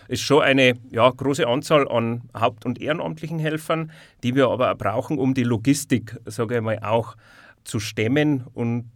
Es 0.09 0.21
ist 0.21 0.27
schon 0.27 0.43
eine 0.43 0.75
ja, 0.91 1.09
große 1.09 1.47
Anzahl 1.47 1.89
an 1.89 2.23
haupt- 2.39 2.67
und 2.67 2.81
ehrenamtlichen 2.81 3.39
Helfern, 3.39 3.91
die 4.23 4.35
wir 4.35 4.49
aber 4.49 4.73
auch 4.73 4.79
brauchen, 4.79 5.19
um 5.19 5.33
die 5.33 5.45
Logistik, 5.45 6.19
sage 6.27 6.57
ich 6.57 6.61
mal, 6.61 6.81
auch 6.81 7.17
zu 7.65 7.81
stemmen 7.81 8.45
und 8.53 8.91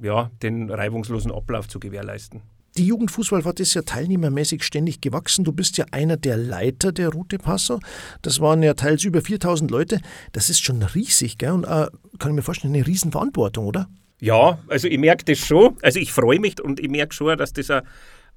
ja, 0.00 0.30
den 0.42 0.70
reibungslosen 0.70 1.32
Ablauf 1.32 1.68
zu 1.68 1.78
gewährleisten. 1.78 2.42
Die 2.80 2.86
Jugendfußballfahrt 2.86 3.60
ist 3.60 3.74
ja 3.74 3.82
teilnehmermäßig 3.82 4.64
ständig 4.64 5.02
gewachsen. 5.02 5.44
Du 5.44 5.52
bist 5.52 5.76
ja 5.76 5.84
einer 5.90 6.16
der 6.16 6.38
Leiter 6.38 6.92
der 6.92 7.10
Route 7.10 7.36
Passau. 7.36 7.78
Das 8.22 8.40
waren 8.40 8.62
ja 8.62 8.72
teils 8.72 9.04
über 9.04 9.20
4000 9.20 9.70
Leute. 9.70 10.00
Das 10.32 10.48
ist 10.48 10.64
schon 10.64 10.82
riesig, 10.82 11.36
gell? 11.36 11.50
Und 11.50 11.64
äh, 11.64 11.88
kann 12.18 12.30
ich 12.30 12.32
mir 12.32 12.40
vorstellen, 12.40 12.72
eine 12.72 12.86
Riesenverantwortung, 12.86 13.66
oder? 13.66 13.86
Ja, 14.18 14.60
also 14.68 14.88
ich 14.88 14.96
merke 14.98 15.26
das 15.26 15.40
schon. 15.40 15.76
Also 15.82 16.00
ich 16.00 16.10
freue 16.10 16.40
mich 16.40 16.58
und 16.58 16.80
ich 16.80 16.88
merke 16.88 17.12
schon, 17.14 17.36
dass 17.36 17.52
das 17.52 17.68
eine, 17.68 17.82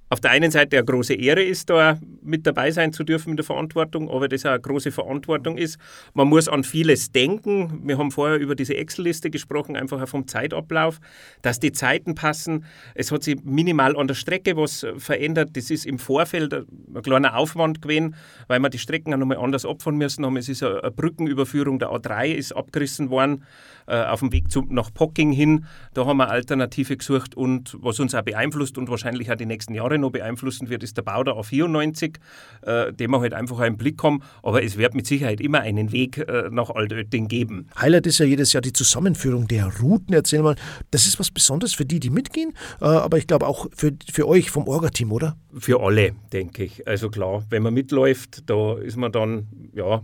auf 0.09 0.21
der 0.21 0.31
einen 0.31 0.51
Seite 0.51 0.77
eine 0.77 0.85
große 0.85 1.15
Ehre 1.15 1.43
ist, 1.43 1.69
da 1.69 1.97
mit 2.21 2.45
dabei 2.45 2.71
sein 2.71 2.93
zu 2.93 3.03
dürfen 3.03 3.31
in 3.31 3.35
der 3.35 3.45
Verantwortung, 3.45 4.09
aber 4.09 4.27
das 4.27 4.45
auch 4.45 4.51
eine 4.51 4.59
große 4.59 4.91
Verantwortung 4.91 5.57
ist. 5.57 5.79
Man 6.13 6.27
muss 6.27 6.47
an 6.47 6.63
vieles 6.63 7.11
denken. 7.11 7.81
Wir 7.83 7.97
haben 7.97 8.11
vorher 8.11 8.37
über 8.37 8.55
diese 8.55 8.75
Excel-Liste 8.75 9.31
gesprochen, 9.31 9.75
einfach 9.75 10.01
auch 10.01 10.07
vom 10.07 10.27
Zeitablauf, 10.27 10.99
dass 11.41 11.59
die 11.59 11.71
Zeiten 11.71 12.15
passen. 12.15 12.65
Es 12.93 13.11
hat 13.11 13.23
sich 13.23 13.43
minimal 13.43 13.95
an 13.97 14.07
der 14.07 14.15
Strecke 14.15 14.55
was 14.55 14.85
verändert. 14.97 15.51
Das 15.53 15.71
ist 15.71 15.85
im 15.85 15.97
Vorfeld 15.97 16.53
ein 16.53 17.01
kleiner 17.01 17.35
Aufwand 17.35 17.81
gewesen, 17.81 18.15
weil 18.47 18.59
wir 18.59 18.69
die 18.69 18.77
Strecken 18.77 19.13
auch 19.13 19.17
nochmal 19.17 19.37
anders 19.37 19.65
opfern 19.65 19.97
müssen 19.97 20.25
haben. 20.25 20.37
Es 20.37 20.47
ist 20.47 20.61
eine 20.61 20.91
Brückenüberführung 20.91 21.79
der 21.79 21.89
A3 21.89 22.33
ist 22.33 22.51
abgerissen 22.51 23.09
worden 23.09 23.43
äh, 23.87 24.03
auf 24.03 24.19
dem 24.19 24.31
Weg 24.31 24.51
zu, 24.51 24.65
nach 24.69 24.93
Pocking 24.93 25.31
hin. 25.31 25.65
Da 25.93 26.05
haben 26.05 26.17
wir 26.17 26.29
Alternative 26.29 26.97
gesucht 26.97 27.35
und 27.35 27.77
was 27.81 27.99
uns 27.99 28.15
auch 28.15 28.21
beeinflusst 28.21 28.77
und 28.77 28.89
wahrscheinlich 28.89 29.31
auch 29.31 29.35
die 29.35 29.45
nächsten 29.45 29.73
Jahre 29.73 29.97
noch 29.97 30.11
beeinflussen 30.11 30.69
wird, 30.69 30.83
ist 30.83 30.97
der 30.97 31.03
Bau 31.03 31.23
der 31.23 31.35
A94, 31.35 32.15
äh, 32.61 32.93
den 32.93 33.11
wir 33.11 33.19
halt 33.19 33.33
einfach 33.33 33.59
im 33.61 33.77
Blick 33.77 34.01
haben. 34.03 34.21
Aber 34.41 34.63
es 34.63 34.77
wird 34.77 34.95
mit 34.95 35.07
Sicherheit 35.07 35.41
immer 35.41 35.61
einen 35.61 35.91
Weg 35.91 36.17
äh, 36.17 36.49
nach 36.51 36.69
Altötting 36.69 37.27
geben. 37.27 37.67
Highlight 37.79 38.07
ist 38.07 38.19
ja 38.19 38.25
jedes 38.25 38.53
Jahr 38.53 38.61
die 38.61 38.73
Zusammenführung 38.73 39.47
der 39.47 39.71
Routen. 39.81 40.13
Erzähl 40.13 40.41
mal, 40.41 40.55
das 40.91 41.05
ist 41.05 41.19
was 41.19 41.31
Besonderes 41.31 41.73
für 41.73 41.85
die, 41.85 41.99
die 41.99 42.09
mitgehen, 42.09 42.53
äh, 42.81 42.85
aber 42.85 43.17
ich 43.17 43.27
glaube 43.27 43.47
auch 43.47 43.67
für, 43.75 43.91
für 44.11 44.27
euch 44.27 44.51
vom 44.51 44.67
Orga-Team, 44.67 45.11
oder? 45.11 45.37
Für 45.57 45.81
alle, 45.81 46.13
denke 46.31 46.63
ich. 46.63 46.87
Also 46.87 47.09
klar, 47.09 47.43
wenn 47.49 47.63
man 47.63 47.73
mitläuft, 47.73 48.49
da 48.49 48.77
ist 48.77 48.97
man 48.97 49.11
dann 49.11 49.47
ja 49.73 50.01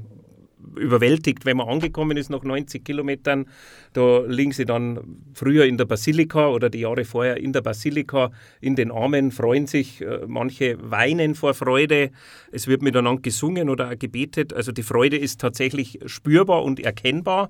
überwältigt, 0.77 1.45
wenn 1.45 1.57
man 1.57 1.67
angekommen 1.67 2.17
ist 2.17 2.29
nach 2.29 2.43
90 2.43 2.83
Kilometern. 2.83 3.45
Da 3.93 4.19
liegen 4.25 4.51
sie 4.51 4.65
dann 4.65 4.99
früher 5.33 5.65
in 5.65 5.77
der 5.77 5.85
Basilika 5.85 6.49
oder 6.49 6.69
die 6.69 6.79
Jahre 6.79 7.05
vorher 7.05 7.37
in 7.37 7.53
der 7.53 7.61
Basilika 7.61 8.31
in 8.61 8.75
den 8.75 8.91
Armen, 8.91 9.31
freuen 9.31 9.67
sich. 9.67 10.01
Äh, 10.01 10.21
manche 10.27 10.77
weinen 10.81 11.35
vor 11.35 11.53
Freude. 11.53 12.11
Es 12.51 12.67
wird 12.67 12.81
miteinander 12.81 13.21
gesungen 13.21 13.69
oder 13.69 13.95
gebetet. 13.95 14.53
Also 14.53 14.71
die 14.71 14.83
Freude 14.83 15.17
ist 15.17 15.41
tatsächlich 15.41 15.99
spürbar 16.05 16.63
und 16.63 16.79
erkennbar. 16.79 17.49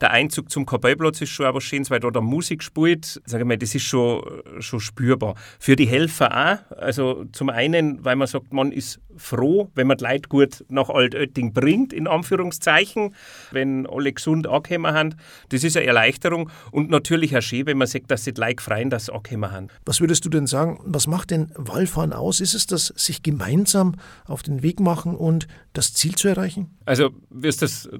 Der 0.00 0.12
Einzug 0.12 0.50
zum 0.50 0.64
Kapellplatz 0.64 1.20
ist 1.20 1.30
schon 1.30 1.52
was 1.52 1.64
Schönes, 1.64 1.90
weil 1.90 1.98
da 1.98 2.10
der 2.10 2.22
Musik 2.22 2.62
spielt. 2.62 3.20
Sag 3.24 3.40
ich 3.40 3.46
mal, 3.46 3.58
das 3.58 3.74
ist 3.74 3.82
schon, 3.82 4.22
schon 4.60 4.80
spürbar. 4.80 5.34
Für 5.58 5.74
die 5.74 5.86
Helfer 5.86 6.62
auch. 6.70 6.76
Also 6.76 7.24
zum 7.32 7.50
einen, 7.50 8.04
weil 8.04 8.14
man 8.14 8.28
sagt, 8.28 8.52
man 8.52 8.70
ist 8.70 9.00
froh, 9.18 9.70
wenn 9.74 9.86
man 9.86 9.98
die 9.98 10.04
Leute 10.04 10.28
gut 10.28 10.64
nach 10.68 10.88
Altötting 10.88 11.52
bringt, 11.52 11.92
in 11.92 12.06
Anführungszeichen, 12.06 13.14
wenn 13.50 13.86
alle 13.86 14.12
gesund 14.12 14.46
angekommen 14.46 14.94
haben. 14.94 15.14
Das 15.50 15.64
ist 15.64 15.76
eine 15.76 15.86
Erleichterung 15.86 16.50
und 16.70 16.90
natürlich 16.90 17.36
auch 17.36 17.42
schön, 17.42 17.66
wenn 17.66 17.78
man 17.78 17.86
sagt, 17.86 18.10
dass 18.10 18.24
sie 18.24 18.32
die 18.32 18.40
Leute 18.40 18.62
freuen, 18.62 18.90
dass 18.90 19.06
sie 19.06 19.12
angekommen 19.12 19.50
haben. 19.50 19.68
Was 19.84 20.00
würdest 20.00 20.24
du 20.24 20.28
denn 20.28 20.46
sagen, 20.46 20.80
was 20.84 21.06
macht 21.06 21.30
denn 21.30 21.52
Wallfahren 21.54 22.12
aus? 22.12 22.40
Ist 22.40 22.54
es 22.54 22.66
das, 22.66 22.86
sich 22.96 23.22
gemeinsam 23.22 23.96
auf 24.26 24.42
den 24.42 24.62
Weg 24.62 24.80
machen 24.80 25.14
und 25.14 25.48
das 25.72 25.92
Ziel 25.94 26.14
zu 26.14 26.28
erreichen? 26.28 26.76
Also, 26.84 27.10
wie 27.30 27.50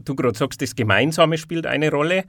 du 0.05 0.15
gerade 0.15 0.39
sagst, 0.39 0.63
das 0.63 0.75
Gemeinsame 0.75 1.39
spielt 1.39 1.67
eine 1.67 1.91
Rolle 1.91 2.25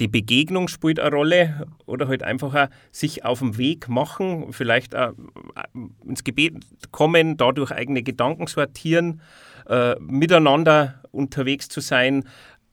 die 0.00 0.08
Begegnung 0.08 0.68
spielt 0.68 0.98
eine 0.98 1.14
Rolle 1.14 1.66
oder 1.86 2.08
halt 2.08 2.22
einfach 2.22 2.54
auch 2.54 2.68
sich 2.90 3.24
auf 3.24 3.38
dem 3.38 3.56
Weg 3.58 3.88
machen, 3.88 4.52
vielleicht 4.52 4.94
auch 4.96 5.10
äh, 5.10 6.06
ins 6.06 6.24
Gebet 6.24 6.54
kommen, 6.90 7.36
dadurch 7.36 7.70
eigene 7.70 8.02
Gedanken 8.02 8.46
sortieren, 8.46 9.20
äh, 9.68 9.94
miteinander 10.00 11.00
unterwegs 11.12 11.68
zu 11.68 11.80
sein, 11.80 12.24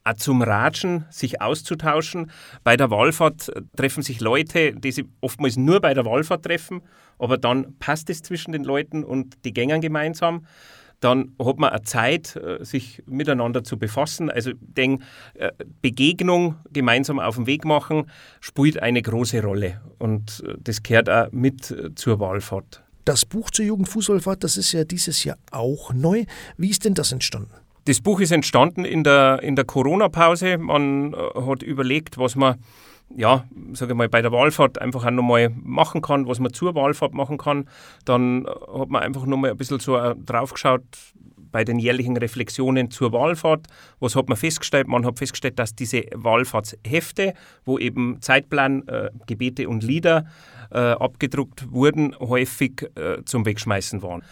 auch 0.04 0.14
zum 0.14 0.42
Ratschen, 0.42 1.06
sich 1.12 1.42
auszutauschen. 1.42 2.32
Bei 2.64 2.76
der 2.76 2.90
Wallfahrt 2.90 3.52
treffen 3.76 4.02
sich 4.02 4.20
Leute, 4.20 4.74
die 4.74 4.92
sich 4.92 5.06
oftmals 5.22 5.58
nur 5.58 5.80
bei 5.80 5.94
der 5.94 6.06
Wallfahrt 6.06 6.44
treffen, 6.44 6.82
aber 7.20 7.38
dann 7.38 7.78
passt 7.78 8.10
es 8.10 8.24
zwischen 8.24 8.52
den 8.52 8.64
Leuten 8.64 9.04
und 9.04 9.46
die 9.46 9.54
gängern 9.54 9.82
gemeinsam 9.82 10.48
dann 11.02 11.34
hat 11.44 11.58
man 11.58 11.72
eine 11.72 11.82
Zeit, 11.82 12.36
äh, 12.36 12.64
sich 12.64 13.04
miteinander 13.08 13.64
zu 13.64 13.78
befassen. 13.78 14.30
Also 14.30 14.52
ich 14.52 14.58
denke, 14.60 15.04
äh, 15.34 15.52
Begegnung, 15.82 16.56
gemeinsam 16.72 17.20
auf 17.20 17.36
den 17.36 17.48
Weg 17.48 17.66
machen, 17.66 18.10
spielt 18.40 18.82
eine 18.82 19.02
große 19.02 19.42
Rolle. 19.42 19.82
Und 19.98 20.44
äh, 20.48 20.54
das 20.60 20.84
gehört 20.84 21.10
auch 21.10 21.32
mit 21.32 21.76
zur 21.96 22.20
Wahlfahrt. 22.20 22.84
Das 23.04 23.26
Buch 23.26 23.50
zur 23.50 23.66
Jugendfußballfahrt, 23.66 24.44
das 24.44 24.58
ist 24.58 24.72
ja 24.72 24.84
dieses 24.84 25.24
Jahr 25.24 25.38
auch 25.52 25.92
neu. 25.92 26.26
Wie 26.58 26.70
ist 26.70 26.86
denn 26.86 26.94
das 26.94 27.12
entstanden? 27.12 27.52
Das 27.86 28.00
Buch 28.00 28.20
ist 28.20 28.32
entstanden 28.32 28.86
in 28.86 29.04
der, 29.04 29.42
in 29.42 29.56
der 29.56 29.66
Corona-Pause. 29.66 30.60
Man 30.60 31.16
hat 31.16 31.64
überlegt, 31.64 32.20
was 32.20 32.36
man 32.36 32.58
ja, 33.16 33.46
sage 33.74 33.96
mal, 33.96 34.10
bei 34.10 34.22
der 34.22 34.32
Wahlfahrt 34.32 34.80
einfach 34.80 35.06
auch 35.06 35.12
nochmal 35.12 35.50
machen 35.50 36.02
kann, 36.02 36.28
was 36.28 36.40
man 36.40 36.54
zur 36.54 36.76
Wahlfahrt 36.76 37.14
machen 37.14 37.38
kann. 37.38 37.68
Dann 38.06 38.46
hat 38.48 38.90
man 38.90 39.04
einfach 39.04 39.26
nochmal 39.26 39.52
ein 39.52 39.58
bisschen 39.58 39.80
so 39.80 39.98
äh, 39.98 40.16
draufgeschaut 40.16 40.84
bei 41.52 41.64
den 41.64 41.80
jährlichen 41.80 42.18
Reflexionen 42.18 42.92
zur 42.92 43.12
Wahlfahrt. 43.12 43.68
Was 44.00 44.16
hat 44.16 44.30
man 44.30 44.38
festgestellt? 44.38 44.88
Man 44.88 45.06
hat 45.06 45.18
festgestellt, 45.20 45.60
dass 45.60 45.76
diese 45.76 46.04
Wahlfahrtshefte, 46.14 47.34
wo 47.66 47.78
eben 47.78 48.22
Zeitplan, 48.22 48.88
äh, 48.88 49.10
Gebete 49.28 49.68
und 49.68 49.84
Lieder 49.84 50.26
äh, 50.72 50.80
abgedruckt 50.80 51.72
wurden, 51.72 52.16
häufig 52.20 52.90
äh, 52.96 53.24
zum 53.26 53.46
Wegschmeißen 53.46 54.02
waren. 54.02 54.24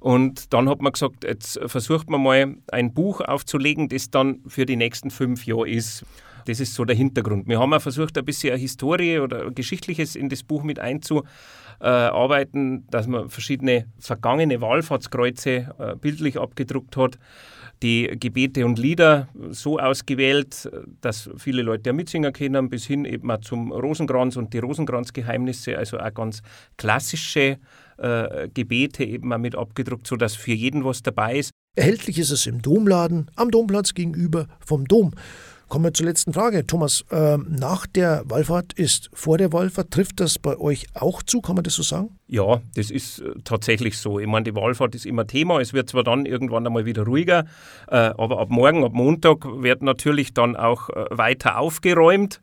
Und 0.00 0.52
dann 0.52 0.68
hat 0.68 0.82
man 0.82 0.92
gesagt, 0.92 1.24
jetzt 1.24 1.58
versucht 1.66 2.10
man 2.10 2.22
mal 2.22 2.54
ein 2.70 2.92
Buch 2.92 3.22
aufzulegen, 3.22 3.88
das 3.88 4.10
dann 4.10 4.40
für 4.46 4.66
die 4.66 4.76
nächsten 4.76 5.10
fünf 5.10 5.46
Jahre 5.46 5.68
ist. 5.68 6.04
Das 6.46 6.60
ist 6.60 6.74
so 6.74 6.84
der 6.84 6.96
Hintergrund. 6.96 7.46
Wir 7.46 7.60
haben 7.60 7.74
auch 7.74 7.82
versucht, 7.82 8.16
ein 8.18 8.24
bisschen 8.24 8.52
eine 8.52 8.60
Historie 8.60 9.18
oder 9.18 9.50
Geschichtliches 9.50 10.16
in 10.16 10.28
das 10.28 10.42
Buch 10.42 10.62
mit 10.62 10.78
einzuarbeiten, 10.78 12.86
dass 12.90 13.06
man 13.06 13.28
verschiedene 13.28 13.86
vergangene 13.98 14.60
Wallfahrtskreuze 14.60 15.74
äh, 15.78 15.96
bildlich 16.00 16.38
abgedruckt 16.38 16.96
hat 16.96 17.18
die 17.82 18.10
Gebete 18.18 18.64
und 18.64 18.78
Lieder 18.78 19.28
so 19.50 19.78
ausgewählt, 19.78 20.70
dass 21.00 21.28
viele 21.36 21.62
Leute 21.62 21.90
ja 21.90 21.92
mitsingen 21.92 22.32
können, 22.32 22.70
bis 22.70 22.86
hin 22.86 23.04
eben 23.04 23.30
auch 23.30 23.40
zum 23.40 23.72
Rosenkranz 23.72 24.36
und 24.36 24.54
die 24.54 24.58
Rosenkranzgeheimnisse, 24.58 25.76
also 25.76 25.98
auch 25.98 26.14
ganz 26.14 26.42
klassische 26.78 27.58
äh, 27.98 28.48
Gebete 28.52 29.04
eben 29.04 29.32
auch 29.32 29.38
mit 29.38 29.54
abgedruckt, 29.54 30.06
sodass 30.06 30.34
für 30.34 30.52
jeden 30.52 30.84
was 30.84 31.02
dabei 31.02 31.38
ist. 31.38 31.50
Erhältlich 31.74 32.18
ist 32.18 32.30
es 32.30 32.46
im 32.46 32.62
Domladen, 32.62 33.30
am 33.36 33.50
Domplatz 33.50 33.92
gegenüber 33.92 34.46
vom 34.60 34.86
Dom. 34.86 35.12
Kommen 35.68 35.84
wir 35.84 35.94
zur 35.94 36.06
letzten 36.06 36.32
Frage. 36.32 36.64
Thomas, 36.64 37.04
äh, 37.10 37.38
nach 37.38 37.88
der 37.88 38.22
Wallfahrt 38.26 38.72
ist 38.74 39.10
vor 39.12 39.36
der 39.36 39.52
Wallfahrt, 39.52 39.90
trifft 39.90 40.20
das 40.20 40.38
bei 40.38 40.56
euch 40.58 40.86
auch 40.94 41.24
zu, 41.24 41.40
kann 41.40 41.56
man 41.56 41.64
das 41.64 41.74
so 41.74 41.82
sagen? 41.82 42.10
Ja, 42.28 42.60
das 42.76 42.92
ist 42.92 43.18
äh, 43.18 43.32
tatsächlich 43.42 43.98
so. 43.98 44.20
Ich 44.20 44.28
meine, 44.28 44.44
die 44.44 44.54
Wallfahrt 44.54 44.94
ist 44.94 45.06
immer 45.06 45.26
Thema. 45.26 45.60
Es 45.60 45.72
wird 45.72 45.90
zwar 45.90 46.04
dann 46.04 46.24
irgendwann 46.24 46.64
einmal 46.64 46.86
wieder 46.86 47.02
ruhiger, 47.02 47.46
äh, 47.88 47.96
aber 47.96 48.38
ab 48.38 48.48
morgen, 48.48 48.84
ab 48.84 48.92
Montag 48.92 49.44
wird 49.44 49.82
natürlich 49.82 50.32
dann 50.34 50.54
auch 50.54 50.88
äh, 50.90 51.06
weiter 51.10 51.58
aufgeräumt. 51.58 52.42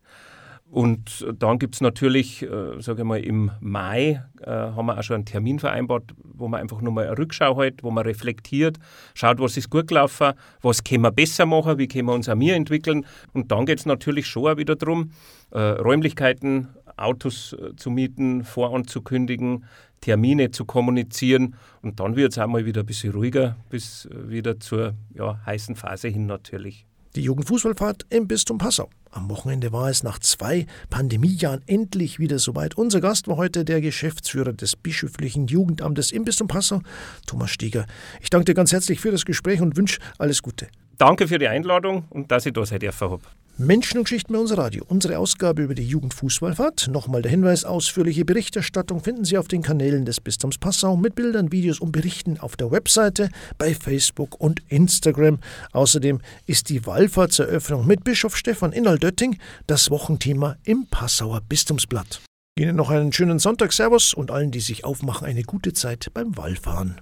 Und 0.74 1.28
dann 1.38 1.60
gibt 1.60 1.76
es 1.76 1.82
natürlich, 1.82 2.42
äh, 2.42 2.82
sage 2.82 3.04
ich 3.04 3.08
mal, 3.08 3.20
im 3.20 3.52
Mai 3.60 4.24
äh, 4.42 4.50
haben 4.50 4.88
wir 4.88 4.98
auch 4.98 5.04
schon 5.04 5.18
einen 5.18 5.26
Termin 5.26 5.60
vereinbart, 5.60 6.16
wo 6.24 6.48
man 6.48 6.62
einfach 6.62 6.82
nochmal 6.82 7.06
eine 7.06 7.16
Rückschau 7.16 7.62
hält, 7.62 7.84
wo 7.84 7.92
man 7.92 8.04
reflektiert, 8.04 8.80
schaut, 9.14 9.40
was 9.40 9.56
ist 9.56 9.70
gut 9.70 9.90
gelaufen, 9.90 10.34
was 10.64 10.84
können 10.84 11.04
wir 11.04 11.12
besser 11.12 11.46
machen, 11.46 11.78
wie 11.78 11.88
können 11.88 12.08
wir 12.08 12.16
uns 12.16 12.28
auch 12.28 12.34
mehr 12.34 12.56
entwickeln. 12.56 13.06
Und 13.34 13.52
dann 13.52 13.68
geht 13.68 13.82
es 13.82 13.86
natürlich 13.86 14.26
schon 14.26 14.52
auch 14.52 14.58
wieder 14.58 14.76
darum, 14.76 15.12
äh, 15.52 15.60
Räumlichkeiten, 15.60 16.70
Autos 16.98 17.54
äh, 17.54 17.76
zu 17.76 17.92
mieten, 17.92 18.44
voranzukündigen, 18.44 19.66
Termine 20.02 20.50
zu 20.50 20.66
kommunizieren. 20.66 21.54
Und 21.84 22.00
dann 22.00 22.16
wird 22.16 22.32
es 22.32 22.40
auch 22.40 22.48
mal 22.48 22.66
wieder 22.66 22.82
ein 22.82 22.88
bisschen 22.88 23.14
ruhiger, 23.14 23.58
bis 23.70 24.06
äh, 24.06 24.28
wieder 24.28 24.60
zur 24.60 24.96
ja, 25.14 25.40
heißen 25.46 25.76
Phase 25.76 26.08
hin 26.08 26.26
natürlich. 26.26 26.88
Die 27.16 27.22
Jugendfußballfahrt 27.22 28.08
im 28.10 28.28
Bistum 28.28 28.58
Passau. 28.58 28.90
Am 29.12 29.30
Wochenende 29.30 29.72
war 29.72 29.90
es 29.90 30.02
nach 30.02 30.18
zwei 30.18 30.66
Pandemiejahren 30.90 31.62
endlich 31.68 32.18
wieder 32.18 32.40
soweit. 32.40 32.76
Unser 32.76 33.02
Gast 33.02 33.28
war 33.28 33.38
heute 33.38 33.64
der 33.64 33.82
Geschäftsführer 33.82 34.54
des 34.54 34.76
bischöflichen 34.76 35.46
Jugendamtes 35.46 36.12
im 36.12 36.26
Bistum 36.26 36.48
Passau, 36.48 36.82
Thomas 37.28 37.52
Stieger. 37.52 37.86
Ich 38.22 38.32
danke 38.32 38.46
dir 38.46 38.54
ganz 38.56 38.72
herzlich 38.72 39.00
für 39.00 39.12
das 39.12 39.26
Gespräch 39.26 39.62
und 39.62 39.78
wünsche 39.78 40.00
alles 40.18 40.42
Gute. 40.42 40.68
Danke 40.98 41.28
für 41.28 41.38
die 41.38 41.48
Einladung 41.48 42.06
und 42.10 42.32
dass 42.32 42.48
ich 42.48 42.54
da 42.54 42.66
sein 42.66 42.80
dürfen 42.80 43.12
habe. 43.12 43.24
Menschen 43.58 44.00
und 44.00 44.06
Geschichten 44.06 44.34
bei 44.34 44.40
unser 44.40 44.58
Radio. 44.58 44.84
Unsere 44.88 45.20
Ausgabe 45.20 45.62
über 45.62 45.76
die 45.76 45.86
Jugendfußballfahrt. 45.86 46.88
Nochmal 46.88 47.22
der 47.22 47.30
Hinweis: 47.30 47.66
ausführliche 47.66 48.26
Berichterstattung 48.26 49.04
finden 49.04 49.26
Sie 49.26 49.38
auf 49.38 49.48
den 49.48 49.62
Kanälen 49.62 50.06
des 50.06 50.20
Bistums 50.22 50.58
Passau 50.58 50.98
mit 50.98 51.14
Bildern, 51.14 51.52
Videos 51.52 51.80
und 51.80 51.92
Berichten 51.92 52.40
auf 52.40 52.56
der 52.56 52.72
Webseite, 52.72 53.30
bei 53.60 53.76
Facebook 53.76 54.42
und 54.42 54.64
Instagram. 54.70 55.38
Außerdem 55.72 56.20
ist 56.48 56.70
die 56.70 56.84
Wallfahrtseröffnung 56.88 57.86
mit 57.86 58.04
Bischof 58.04 58.36
Stefan 58.36 58.72
Innaldötting 58.72 59.38
das 59.68 59.92
Wochenthema 59.92 60.58
im 60.64 60.88
Passauer 60.88 61.42
Bistumsblatt. 61.48 62.22
Ihnen 62.58 62.76
noch 62.76 62.90
einen 62.90 63.14
schönen 63.14 63.38
Sonntag, 63.38 63.72
Servus 63.72 64.16
und 64.16 64.32
allen, 64.32 64.50
die 64.50 64.62
sich 64.62 64.84
aufmachen, 64.84 65.28
eine 65.28 65.44
gute 65.44 65.74
Zeit 65.74 66.10
beim 66.16 66.36
Wallfahren. 66.38 67.02